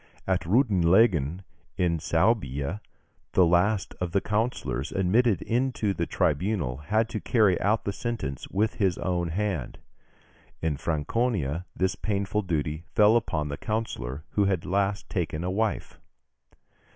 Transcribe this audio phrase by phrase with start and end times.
[0.25, 1.43] At Reutlingen,
[1.77, 2.79] in Suabia,
[3.33, 8.47] the last of the councillors admitted into the tribunal had to carry out the sentence
[8.49, 9.77] with his own hand.
[10.59, 15.99] In Franconia, this painful duty fell upon the councillor who had last taken a wife.